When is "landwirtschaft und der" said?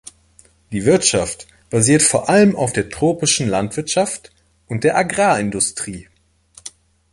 3.47-4.97